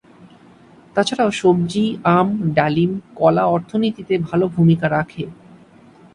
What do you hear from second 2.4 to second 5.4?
ডালিম, কলা অর্থনীতিতে ভালো ভুমিকা রাখে।